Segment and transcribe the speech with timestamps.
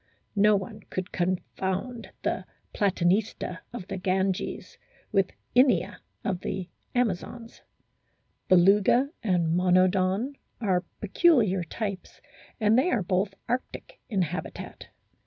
[0.35, 4.79] No one could confound the Platanista of the Ganges
[5.11, 7.61] with Inia of the Amazons.
[8.47, 12.19] Beluga and Monodon are peculiar types,
[12.59, 14.87] and they are both Arctic in habitat.